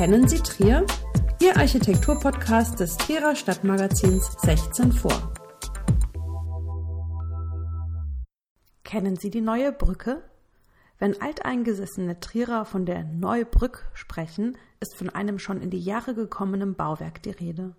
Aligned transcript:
Kennen 0.00 0.26
Sie 0.26 0.38
Trier? 0.38 0.86
Ihr 1.42 1.58
Architekturpodcast 1.58 2.80
des 2.80 2.96
Trierer 2.96 3.36
Stadtmagazins 3.36 4.34
16 4.40 4.92
vor. 4.92 5.34
Kennen 8.82 9.16
Sie 9.16 9.28
die 9.28 9.42
neue 9.42 9.72
Brücke? 9.72 10.22
Wenn 10.98 11.20
alteingesessene 11.20 12.18
Trierer 12.18 12.64
von 12.64 12.86
der 12.86 13.04
Neubrück 13.04 13.90
sprechen, 13.92 14.56
ist 14.80 14.96
von 14.96 15.10
einem 15.10 15.38
schon 15.38 15.60
in 15.60 15.68
die 15.68 15.84
Jahre 15.84 16.14
gekommenen 16.14 16.76
Bauwerk 16.76 17.22
die 17.22 17.32
Rede. 17.32 17.76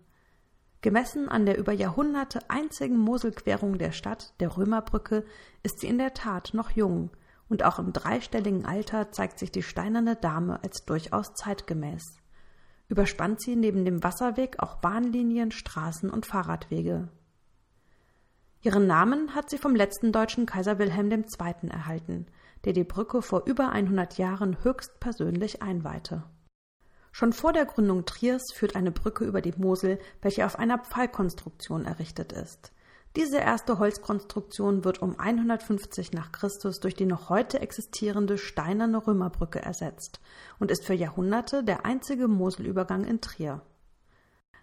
Gemessen 0.81 1.27
an 1.27 1.47
der 1.47 1.57
über 1.57 1.73
Jahrhunderte 1.73 2.47
einzigen 2.51 2.97
Moselquerung 2.97 3.79
der 3.79 3.93
Stadt, 3.93 4.35
der 4.39 4.55
Römerbrücke, 4.57 5.25
ist 5.63 5.79
sie 5.79 5.87
in 5.87 5.97
der 5.97 6.13
Tat 6.13 6.51
noch 6.53 6.69
jung, 6.69 7.09
und 7.51 7.65
auch 7.65 7.79
im 7.79 7.91
dreistelligen 7.91 8.65
Alter 8.65 9.11
zeigt 9.11 9.37
sich 9.37 9.51
die 9.51 9.61
steinerne 9.61 10.15
Dame 10.15 10.63
als 10.63 10.85
durchaus 10.85 11.33
zeitgemäß. 11.33 12.15
Überspannt 12.87 13.41
sie 13.41 13.57
neben 13.57 13.83
dem 13.83 14.03
Wasserweg 14.03 14.59
auch 14.59 14.75
Bahnlinien, 14.75 15.51
Straßen 15.51 16.09
und 16.09 16.25
Fahrradwege. 16.25 17.09
Ihren 18.61 18.87
Namen 18.87 19.35
hat 19.35 19.49
sie 19.49 19.57
vom 19.57 19.75
letzten 19.75 20.13
deutschen 20.13 20.45
Kaiser 20.45 20.79
Wilhelm 20.79 21.11
II. 21.11 21.69
erhalten, 21.69 22.27
der 22.63 22.71
die 22.71 22.85
Brücke 22.85 23.21
vor 23.21 23.43
über 23.45 23.69
100 23.71 24.17
Jahren 24.17 24.63
höchstpersönlich 24.63 25.61
einweihte. 25.61 26.23
Schon 27.11 27.33
vor 27.33 27.51
der 27.51 27.65
Gründung 27.65 28.05
Triers 28.05 28.43
führt 28.53 28.77
eine 28.77 28.91
Brücke 28.91 29.25
über 29.25 29.41
die 29.41 29.55
Mosel, 29.57 29.99
welche 30.21 30.45
auf 30.45 30.57
einer 30.57 30.77
Pfeilkonstruktion 30.77 31.83
errichtet 31.83 32.31
ist. 32.31 32.71
Diese 33.17 33.39
erste 33.39 33.77
Holzkonstruktion 33.77 34.85
wird 34.85 35.01
um 35.01 35.19
150 35.19 36.13
nach 36.13 36.31
Christus 36.31 36.79
durch 36.79 36.95
die 36.95 37.05
noch 37.05 37.29
heute 37.29 37.59
existierende 37.59 38.37
steinerne 38.37 39.05
Römerbrücke 39.05 39.61
ersetzt 39.61 40.21
und 40.59 40.71
ist 40.71 40.85
für 40.85 40.93
Jahrhunderte 40.93 41.61
der 41.61 41.85
einzige 41.85 42.29
Moselübergang 42.29 43.03
in 43.03 43.19
Trier. 43.19 43.61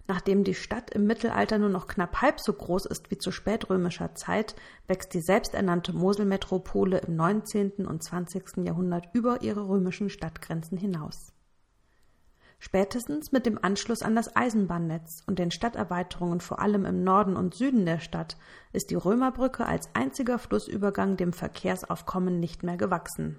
Nachdem 0.06 0.44
die 0.44 0.54
Stadt 0.54 0.88
im 0.88 1.06
Mittelalter 1.06 1.58
nur 1.58 1.68
noch 1.68 1.86
knapp 1.86 2.22
halb 2.22 2.40
so 2.40 2.54
groß 2.54 2.86
ist 2.86 3.10
wie 3.10 3.18
zu 3.18 3.30
spätrömischer 3.30 4.14
Zeit, 4.14 4.56
wächst 4.86 5.12
die 5.12 5.20
selbsternannte 5.20 5.92
Moselmetropole 5.92 7.00
im 7.00 7.16
19. 7.16 7.86
und 7.86 8.02
20. 8.02 8.64
Jahrhundert 8.64 9.10
über 9.12 9.42
ihre 9.42 9.68
römischen 9.68 10.08
Stadtgrenzen 10.08 10.78
hinaus. 10.78 11.34
Spätestens 12.60 13.30
mit 13.30 13.46
dem 13.46 13.62
Anschluss 13.62 14.02
an 14.02 14.16
das 14.16 14.34
Eisenbahnnetz 14.34 15.22
und 15.26 15.38
den 15.38 15.52
Stadterweiterungen 15.52 16.40
vor 16.40 16.58
allem 16.58 16.84
im 16.84 17.04
Norden 17.04 17.36
und 17.36 17.54
Süden 17.54 17.86
der 17.86 18.00
Stadt 18.00 18.36
ist 18.72 18.90
die 18.90 18.96
Römerbrücke 18.96 19.64
als 19.64 19.88
einziger 19.94 20.40
Flussübergang 20.40 21.16
dem 21.16 21.32
Verkehrsaufkommen 21.32 22.40
nicht 22.40 22.64
mehr 22.64 22.76
gewachsen. 22.76 23.38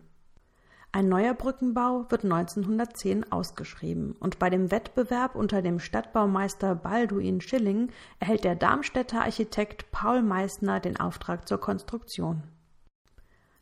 Ein 0.91 1.07
neuer 1.07 1.35
Brückenbau 1.35 2.05
wird 2.09 2.23
1910 2.23 3.31
ausgeschrieben 3.31 4.13
und 4.13 4.39
bei 4.39 4.49
dem 4.49 4.71
Wettbewerb 4.71 5.35
unter 5.35 5.61
dem 5.61 5.79
Stadtbaumeister 5.79 6.73
Balduin 6.73 7.41
Schilling 7.41 7.91
erhält 8.19 8.43
der 8.43 8.55
Darmstädter 8.55 9.21
Architekt 9.21 9.91
Paul 9.91 10.23
Meissner 10.23 10.79
den 10.79 10.99
Auftrag 10.99 11.47
zur 11.47 11.59
Konstruktion. 11.59 12.43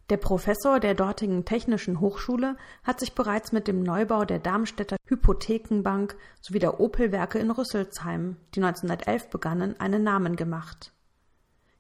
Der 0.10 0.18
Professor 0.18 0.80
der 0.80 0.94
dortigen 0.94 1.44
Technischen 1.44 2.00
Hochschule 2.00 2.56
hat 2.82 3.02
sich 3.02 3.14
bereits 3.14 3.52
mit 3.52 3.68
dem 3.68 3.84
Neubau 3.84 4.24
der 4.24 4.40
Darmstädter 4.40 4.96
Hypothekenbank 5.06 6.16
sowie 6.40 6.60
der 6.60 6.80
Opel-Werke 6.80 7.40
in 7.40 7.52
Rüsselsheim, 7.52 8.38
die 8.56 8.64
1911 8.64 9.30
begannen, 9.30 9.78
einen 9.82 10.04
Namen 10.04 10.38
gemacht. 10.38 10.94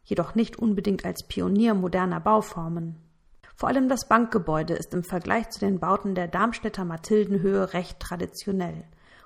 Jedoch 0.03 0.35
nicht 0.35 0.59
unbedingt 0.59 1.05
als 1.05 1.25
Pionier 1.25 1.73
moderner 1.73 2.19
Bauformen. 2.19 2.97
Vor 3.55 3.69
allem 3.69 3.87
das 3.87 4.09
Bankgebäude 4.09 4.73
ist 4.73 4.93
im 4.93 5.05
Vergleich 5.05 5.49
zu 5.49 5.61
den 5.61 5.79
Bauten 5.79 6.13
der 6.13 6.27
Darmstädter 6.27 6.83
Mathildenhöhe 6.83 7.73
recht 7.73 7.97
traditionell. 8.01 8.83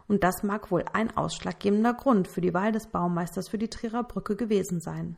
Und 0.07 0.23
das 0.23 0.43
mag 0.43 0.69
wohl 0.69 0.85
ein 0.93 1.15
ausschlaggebender 1.17 1.95
Grund 1.95 2.27
für 2.27 2.41
die 2.41 2.53
Wahl 2.53 2.71
des 2.71 2.85
Baumeisters 2.87 3.49
für 3.49 3.57
die 3.57 3.69
Trierer 3.69 4.03
Brücke 4.03 4.35
gewesen 4.35 4.79
sein. 4.79 5.17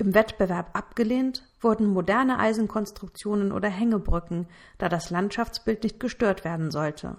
Im 0.00 0.14
Wettbewerb 0.14 0.70
abgelehnt 0.72 1.46
wurden 1.60 1.86
moderne 1.86 2.38
Eisenkonstruktionen 2.38 3.52
oder 3.52 3.68
Hängebrücken, 3.68 4.46
da 4.78 4.88
das 4.88 5.10
Landschaftsbild 5.10 5.82
nicht 5.82 6.00
gestört 6.00 6.42
werden 6.42 6.70
sollte. 6.70 7.18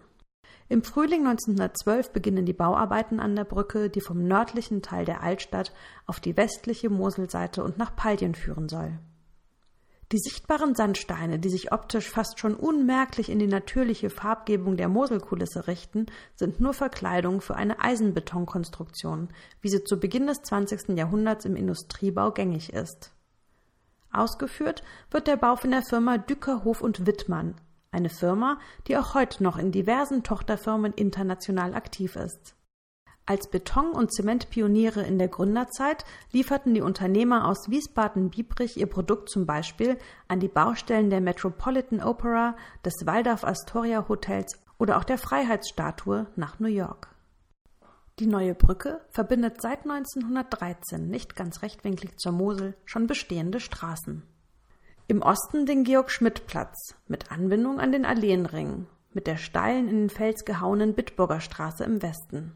Im 0.68 0.82
Frühling 0.82 1.28
1912 1.28 2.12
beginnen 2.12 2.44
die 2.44 2.54
Bauarbeiten 2.54 3.20
an 3.20 3.36
der 3.36 3.44
Brücke, 3.44 3.92
die 3.92 4.02
vom 4.02 4.24
nördlichen 4.24 4.82
Teil 4.82 5.06
der 5.06 5.22
Altstadt 5.22 5.74
auf 6.08 6.20
die 6.20 6.36
westliche 6.36 6.90
Moselseite 6.90 7.64
und 7.64 7.78
nach 7.78 7.96
Pallien 7.96 8.34
führen 8.34 8.68
soll. 8.68 8.98
Die 10.12 10.20
sichtbaren 10.20 10.76
Sandsteine, 10.76 11.40
die 11.40 11.48
sich 11.48 11.72
optisch 11.72 12.10
fast 12.10 12.38
schon 12.38 12.54
unmerklich 12.54 13.30
in 13.30 13.40
die 13.40 13.48
natürliche 13.48 14.10
Farbgebung 14.10 14.76
der 14.76 14.90
Moselkulisse 14.90 15.68
richten, 15.68 16.08
sind 16.36 16.60
nur 16.60 16.74
Verkleidung 16.74 17.40
für 17.40 17.56
eine 17.56 17.80
Eisenbetonkonstruktion, 17.80 19.30
wie 19.62 19.70
sie 19.70 19.86
zu 19.86 19.98
Beginn 19.98 20.28
des 20.28 20.42
20. 20.42 20.98
Jahrhunderts 20.98 21.46
im 21.46 21.56
Industriebau 21.56 22.32
gängig 22.32 22.74
ist. 22.74 23.14
Ausgeführt 24.12 24.84
wird 25.12 25.28
der 25.28 25.38
Bau 25.38 25.56
von 25.56 25.72
der 25.72 25.84
Firma 25.84 26.18
Dückerhof 26.18 26.82
und 26.82 27.06
Wittmann, 27.06 27.56
eine 27.92 28.10
Firma, 28.10 28.60
die 28.88 28.98
auch 28.98 29.14
heute 29.14 29.42
noch 29.42 29.58
in 29.58 29.72
diversen 29.72 30.24
Tochterfirmen 30.24 30.92
international 30.92 31.74
aktiv 31.74 32.18
ist. 32.18 32.56
Als 33.26 33.50
Beton- 33.50 33.94
und 33.94 34.14
Zementpioniere 34.14 35.04
in 35.04 35.20
der 35.20 35.28
Gründerzeit 35.28 36.06
lieferten 36.32 36.74
die 36.74 36.82
Unternehmer 36.82 37.48
aus 37.48 37.70
Wiesbaden-Biebrich 37.70 38.78
ihr 38.78 38.88
Produkt 38.88 39.30
zum 39.30 39.46
Beispiel 39.46 39.98
an 40.28 40.40
die 40.40 40.48
Baustellen 40.48 41.10
der 41.10 41.22
Metropolitan 41.22 42.02
Opera, 42.02 42.56
des 42.84 43.06
Waldorf 43.06 43.44
Astoria 43.44 44.08
Hotels 44.10 44.60
oder 44.80 44.98
auch 44.98 45.04
der 45.04 45.20
Freiheitsstatue 45.20 46.28
nach 46.36 46.60
New 46.60 46.68
York. 46.68 47.10
Die 48.20 48.28
neue 48.28 48.56
Brücke 48.56 49.02
verbindet 49.10 49.62
seit 49.62 49.84
1913 49.84 51.08
nicht 51.08 51.36
ganz 51.36 51.62
rechtwinklig 51.62 52.18
zur 52.18 52.32
Mosel 52.32 52.76
schon 52.86 53.08
bestehende 53.08 53.60
Straßen. 53.60 54.24
Im 55.08 55.22
Osten 55.22 55.66
den 55.66 55.84
Georg-Schmidt-Platz 55.84 56.96
mit 57.08 57.32
Anbindung 57.32 57.80
an 57.80 57.92
den 57.92 58.06
Alleenring, 58.06 58.88
mit 59.14 59.28
der 59.28 59.38
steilen 59.38 59.88
in 59.88 59.96
den 59.96 60.10
Fels 60.10 60.46
gehauenen 60.46 60.94
Bitburger 60.94 61.40
Straße 61.40 61.84
im 61.84 62.02
Westen. 62.02 62.54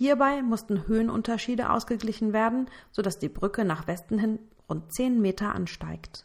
Hierbei 0.00 0.40
mussten 0.40 0.88
Höhenunterschiede 0.88 1.68
ausgeglichen 1.68 2.32
werden, 2.32 2.70
sodass 2.90 3.18
die 3.18 3.28
Brücke 3.28 3.66
nach 3.66 3.86
Westen 3.86 4.18
hin 4.18 4.38
rund 4.66 4.94
zehn 4.94 5.20
Meter 5.20 5.54
ansteigt. 5.54 6.24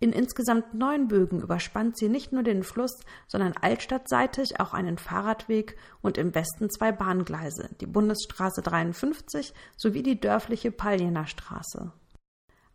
In 0.00 0.10
insgesamt 0.10 0.72
neun 0.72 1.06
Bögen 1.06 1.42
überspannt 1.42 1.98
sie 1.98 2.08
nicht 2.08 2.32
nur 2.32 2.42
den 2.42 2.62
Fluss, 2.62 3.00
sondern 3.26 3.52
altstadtseitig 3.60 4.58
auch 4.58 4.72
einen 4.72 4.96
Fahrradweg 4.96 5.76
und 6.00 6.16
im 6.16 6.34
Westen 6.34 6.70
zwei 6.70 6.90
Bahngleise, 6.90 7.68
die 7.78 7.86
Bundesstraße 7.86 8.62
53 8.62 9.52
sowie 9.76 10.02
die 10.02 10.18
dörfliche 10.18 10.70
Palliener 10.70 11.26
Straße. 11.26 11.92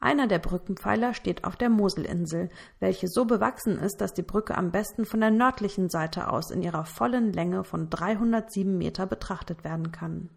Einer 0.03 0.27
der 0.27 0.39
Brückenpfeiler 0.39 1.13
steht 1.13 1.45
auf 1.45 1.55
der 1.55 1.69
Moselinsel, 1.69 2.49
welche 2.81 3.07
so 3.07 3.23
bewachsen 3.23 3.79
ist, 3.79 4.01
dass 4.01 4.13
die 4.13 4.21
Brücke 4.21 4.57
am 4.57 4.69
besten 4.69 5.05
von 5.05 5.21
der 5.21 5.31
nördlichen 5.31 5.87
Seite 5.87 6.29
aus 6.29 6.51
in 6.51 6.61
ihrer 6.61 6.83
vollen 6.83 7.31
Länge 7.31 7.63
von 7.63 7.89
307 7.89 8.77
Meter 8.77 9.05
betrachtet 9.05 9.63
werden 9.63 9.93
kann. 9.93 10.29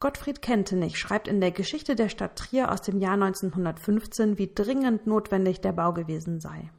Gottfried 0.00 0.42
Kentenich 0.42 0.98
schreibt 0.98 1.28
in 1.28 1.40
der 1.40 1.50
Geschichte 1.50 1.96
der 1.96 2.10
Stadt 2.10 2.36
Trier 2.36 2.70
aus 2.70 2.82
dem 2.82 2.98
Jahr 3.00 3.14
1915, 3.14 4.36
wie 4.36 4.52
dringend 4.54 5.06
notwendig 5.06 5.62
der 5.62 5.72
Bau 5.72 5.94
gewesen 5.94 6.38
sei. 6.38 6.70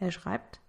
Er 0.00 0.10
schreibt 0.10 0.60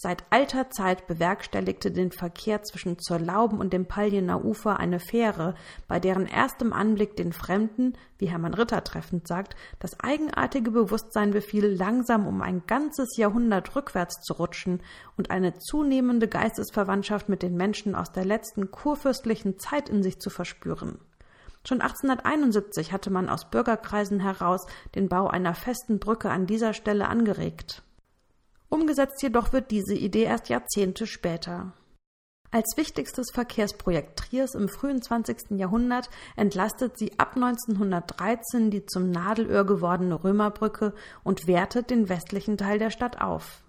Seit 0.00 0.22
alter 0.30 0.70
Zeit 0.70 1.08
bewerkstelligte 1.08 1.90
den 1.90 2.12
Verkehr 2.12 2.62
zwischen 2.62 3.00
Zurlauben 3.00 3.58
und 3.58 3.72
dem 3.72 3.86
Palliener 3.86 4.44
Ufer 4.44 4.78
eine 4.78 5.00
Fähre, 5.00 5.56
bei 5.88 5.98
deren 5.98 6.28
erstem 6.28 6.72
Anblick 6.72 7.16
den 7.16 7.32
Fremden, 7.32 7.94
wie 8.16 8.26
Hermann 8.26 8.54
Ritter 8.54 8.84
treffend 8.84 9.26
sagt, 9.26 9.56
das 9.80 9.98
eigenartige 9.98 10.70
Bewusstsein 10.70 11.32
befiel, 11.32 11.66
langsam 11.66 12.28
um 12.28 12.42
ein 12.42 12.62
ganzes 12.68 13.16
Jahrhundert 13.16 13.74
rückwärts 13.74 14.20
zu 14.20 14.34
rutschen 14.34 14.84
und 15.16 15.32
eine 15.32 15.58
zunehmende 15.58 16.28
Geistesverwandtschaft 16.28 17.28
mit 17.28 17.42
den 17.42 17.56
Menschen 17.56 17.96
aus 17.96 18.12
der 18.12 18.24
letzten 18.24 18.70
kurfürstlichen 18.70 19.58
Zeit 19.58 19.88
in 19.88 20.04
sich 20.04 20.20
zu 20.20 20.30
verspüren. 20.30 21.00
Schon 21.66 21.80
1871 21.80 22.92
hatte 22.92 23.10
man 23.10 23.28
aus 23.28 23.50
Bürgerkreisen 23.50 24.20
heraus 24.20 24.64
den 24.94 25.08
Bau 25.08 25.26
einer 25.26 25.56
festen 25.56 25.98
Brücke 25.98 26.30
an 26.30 26.46
dieser 26.46 26.72
Stelle 26.72 27.08
angeregt. 27.08 27.82
Umgesetzt 28.68 29.22
jedoch 29.22 29.52
wird 29.52 29.70
diese 29.70 29.94
Idee 29.94 30.24
erst 30.24 30.48
Jahrzehnte 30.48 31.06
später. 31.06 31.72
Als 32.50 32.76
wichtigstes 32.76 33.30
Verkehrsprojekt 33.30 34.18
Triers 34.18 34.54
im 34.54 34.68
frühen 34.68 35.02
20. 35.02 35.58
Jahrhundert 35.58 36.08
entlastet 36.34 36.98
sie 36.98 37.18
ab 37.18 37.32
1913 37.34 38.70
die 38.70 38.86
zum 38.86 39.10
Nadelöhr 39.10 39.64
gewordene 39.64 40.22
Römerbrücke 40.22 40.94
und 41.24 41.46
wertet 41.46 41.90
den 41.90 42.08
westlichen 42.08 42.56
Teil 42.56 42.78
der 42.78 42.90
Stadt 42.90 43.20
auf. 43.20 43.62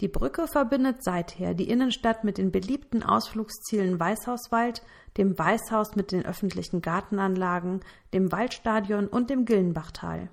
Die 0.00 0.08
Brücke 0.08 0.46
verbindet 0.46 1.04
seither 1.04 1.52
die 1.52 1.68
Innenstadt 1.68 2.24
mit 2.24 2.38
den 2.38 2.50
beliebten 2.50 3.02
Ausflugszielen 3.02 4.00
Weißhauswald, 4.00 4.82
dem 5.18 5.38
Weißhaus 5.38 5.94
mit 5.94 6.10
den 6.10 6.24
öffentlichen 6.24 6.80
Gartenanlagen, 6.80 7.80
dem 8.14 8.32
Waldstadion 8.32 9.08
und 9.08 9.28
dem 9.28 9.44
Gillenbachtal. 9.44 10.30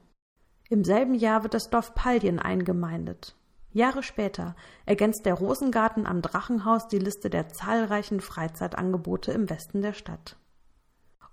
Im 0.69 0.85
selben 0.85 1.15
Jahr 1.15 1.43
wird 1.43 1.53
das 1.53 1.69
Dorf 1.69 1.93
Pallien 1.95 2.39
eingemeindet. 2.39 3.36
Jahre 3.77 4.03
später 4.03 4.55
ergänzt 4.85 5.25
der 5.25 5.35
Rosengarten 5.35 6.05
am 6.05 6.21
Drachenhaus 6.21 6.87
die 6.87 6.99
Liste 6.99 7.29
der 7.29 7.47
zahlreichen 7.47 8.19
Freizeitangebote 8.19 9.31
im 9.31 9.49
Westen 9.49 9.81
der 9.81 9.93
Stadt. 9.93 10.35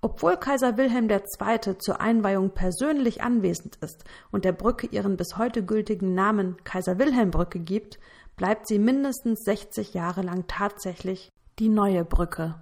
Obwohl 0.00 0.36
Kaiser 0.36 0.76
Wilhelm 0.76 1.08
II. 1.08 1.78
zur 1.78 2.00
Einweihung 2.00 2.50
persönlich 2.50 3.22
anwesend 3.22 3.76
ist 3.76 4.04
und 4.30 4.44
der 4.44 4.52
Brücke 4.52 4.86
ihren 4.86 5.16
bis 5.16 5.38
heute 5.38 5.64
gültigen 5.64 6.14
Namen 6.14 6.62
Kaiser-Wilhelm-Brücke 6.62 7.58
gibt, 7.58 7.98
bleibt 8.36 8.68
sie 8.68 8.78
mindestens 8.78 9.42
60 9.44 9.94
Jahre 9.94 10.20
lang 10.20 10.44
tatsächlich 10.46 11.30
die 11.58 11.70
neue 11.70 12.04
Brücke. 12.04 12.60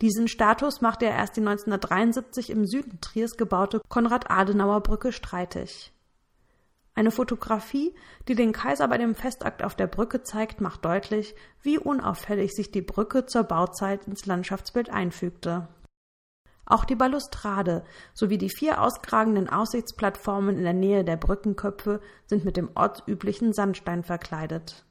Diesen 0.00 0.28
Status 0.28 0.80
machte 0.80 1.06
er 1.06 1.16
erst 1.16 1.36
die 1.36 1.40
1973 1.40 2.50
im 2.50 2.66
Süden 2.66 3.00
Triers 3.00 3.36
gebaute 3.36 3.80
Konrad-Adenauer-Brücke 3.88 5.12
streitig. 5.12 5.92
Eine 6.94 7.10
Fotografie, 7.10 7.94
die 8.28 8.34
den 8.34 8.52
Kaiser 8.52 8.86
bei 8.88 8.98
dem 8.98 9.14
Festakt 9.14 9.64
auf 9.64 9.74
der 9.74 9.86
Brücke 9.86 10.22
zeigt, 10.22 10.60
macht 10.60 10.84
deutlich, 10.84 11.34
wie 11.62 11.78
unauffällig 11.78 12.52
sich 12.52 12.70
die 12.70 12.82
Brücke 12.82 13.24
zur 13.24 13.44
Bauzeit 13.44 14.06
ins 14.06 14.26
Landschaftsbild 14.26 14.90
einfügte. 14.90 15.68
Auch 16.66 16.84
die 16.84 16.94
Balustrade 16.94 17.84
sowie 18.14 18.38
die 18.38 18.50
vier 18.50 18.80
auskragenden 18.80 19.48
Aussichtsplattformen 19.48 20.56
in 20.56 20.64
der 20.64 20.74
Nähe 20.74 21.04
der 21.04 21.16
Brückenköpfe 21.16 22.00
sind 22.26 22.44
mit 22.44 22.56
dem 22.56 22.70
ortsüblichen 22.74 23.52
Sandstein 23.52 24.04
verkleidet. 24.04 24.84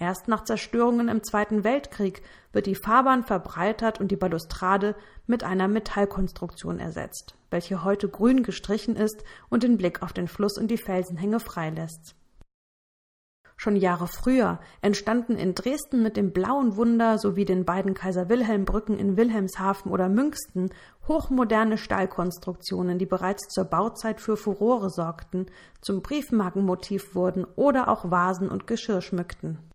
Erst 0.00 0.28
nach 0.28 0.44
Zerstörungen 0.44 1.08
im 1.08 1.22
Zweiten 1.22 1.62
Weltkrieg 1.62 2.22
wird 2.52 2.64
die 2.64 2.74
Fahrbahn 2.74 3.22
verbreitert 3.22 4.00
und 4.00 4.10
die 4.10 4.16
Balustrade 4.16 4.96
mit 5.26 5.44
einer 5.44 5.68
Metallkonstruktion 5.68 6.80
ersetzt, 6.80 7.34
welche 7.50 7.84
heute 7.84 8.08
grün 8.08 8.42
gestrichen 8.42 8.96
ist 8.96 9.22
und 9.50 9.62
den 9.62 9.76
Blick 9.76 10.02
auf 10.02 10.14
den 10.14 10.26
Fluss 10.26 10.56
und 10.56 10.68
die 10.68 10.78
Felsenhänge 10.78 11.38
freilässt. 11.38 12.14
Schon 13.58 13.76
Jahre 13.76 14.06
früher 14.06 14.58
entstanden 14.80 15.36
in 15.36 15.54
Dresden 15.54 16.02
mit 16.02 16.16
dem 16.16 16.32
Blauen 16.32 16.76
Wunder 16.76 17.18
sowie 17.18 17.44
den 17.44 17.66
beiden 17.66 17.92
Kaiser-Wilhelm-Brücken 17.92 18.98
in 18.98 19.18
Wilhelmshaven 19.18 19.92
oder 19.92 20.08
Münsten 20.08 20.70
hochmoderne 21.08 21.76
Stahlkonstruktionen, 21.76 22.98
die 22.98 23.04
bereits 23.04 23.48
zur 23.48 23.66
Bauzeit 23.66 24.22
für 24.22 24.38
Furore 24.38 24.88
sorgten, 24.88 25.44
zum 25.82 26.00
Briefmarkenmotiv 26.00 27.14
wurden 27.14 27.44
oder 27.44 27.88
auch 27.88 28.10
Vasen 28.10 28.48
und 28.48 28.66
Geschirr 28.66 29.02
schmückten. 29.02 29.69